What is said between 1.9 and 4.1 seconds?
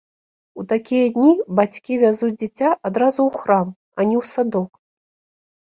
вязуць дзіця адразу ў храм, а